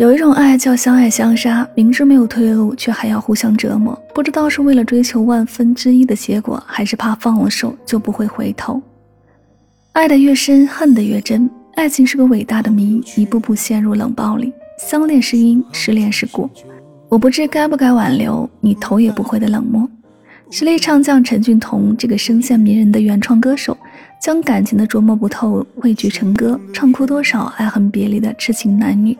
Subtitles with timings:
[0.00, 3.94] 有一种爱叫相爱相杀，明知没有退路，却还要互相折磨。
[4.14, 8.80] 不知道是为了追求万分之一的结果，还是怕放了手就不会回头。
[9.92, 11.46] 爱得越深，恨得越真。
[11.74, 14.50] 爱情是个伟大的谜，一步步陷入冷暴力。
[14.78, 16.48] 相恋是因，失恋是果。
[17.10, 19.86] 我不知该不该挽留你，头也不回的冷漠。
[20.50, 23.76] 实力唱将陈俊彤，这个声线迷人的原创歌手，
[24.18, 29.14] 将感情的琢磨不透汇聚成歌，唱哭多少爱恨别离的痴情男女。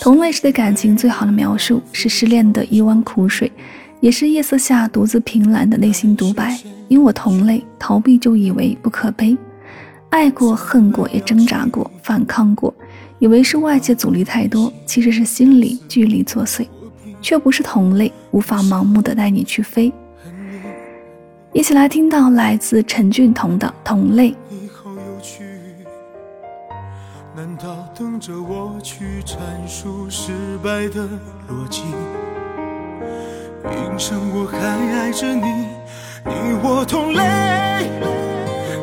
[0.00, 3.50] 同类时的感情最好的描述是失恋的一湾苦水，
[4.00, 6.58] 也是夜色下独自凭栏的内心独白。
[6.88, 9.36] 因我同类，逃避就以为不可悲，
[10.10, 12.74] 爱过恨过也挣扎过反抗过，
[13.18, 16.66] 以为是外界阻力太多，其实是心理距离作祟，
[17.22, 19.90] 却不是同类，无法盲目的带你去飞。
[21.54, 24.30] 一起来听到来自陈俊彤的《同类》。
[27.96, 29.36] 等着我去阐
[29.68, 30.32] 述失
[30.64, 31.08] 败的
[31.48, 31.82] 逻辑？
[33.70, 35.68] 凭什我还爱着你？
[36.24, 37.22] 你我同类，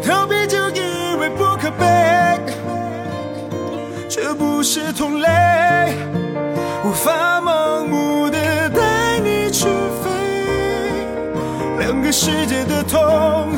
[0.02, 2.40] 逃避就以为不可悲，
[4.08, 5.28] 这不是同类，
[6.86, 9.66] 无法盲目的带你去
[10.02, 10.10] 飞，
[11.80, 13.50] 两个世界的痛。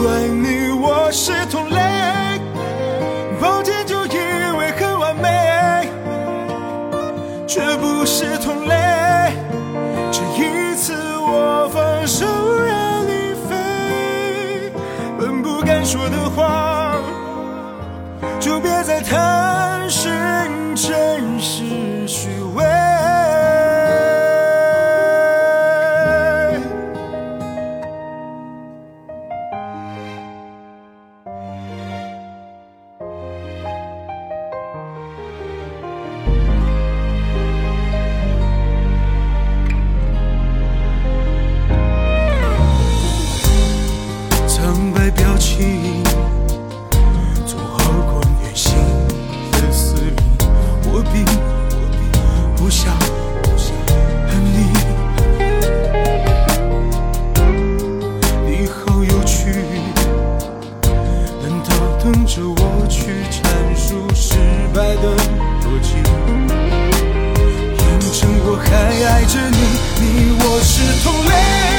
[0.00, 1.80] 怪你我是同类，
[3.40, 4.16] 抱歉就以
[4.56, 5.88] 为很完美，
[7.48, 8.76] 却不是同类。
[10.12, 12.24] 这一次我放手
[12.64, 14.72] 让你飞，
[15.18, 16.94] 本不该说的话，
[18.38, 20.12] 就别再探寻
[20.76, 21.64] 真实
[45.10, 46.02] 表情
[47.46, 48.74] 总好过内心
[49.52, 50.12] 的撕裂。
[50.84, 51.24] 我比
[51.70, 51.98] 我比
[52.56, 52.94] 不想
[53.42, 53.48] 不
[54.44, 54.56] 你。
[58.44, 59.50] 你好有趣
[61.40, 61.68] 难道
[62.02, 63.40] 等着我去阐
[63.74, 64.36] 述失
[64.74, 65.16] 败的
[65.62, 65.94] 逻辑。
[67.78, 68.68] 反正我还
[69.06, 69.56] 爱着你
[70.00, 70.04] 你
[70.40, 71.77] 我是同类。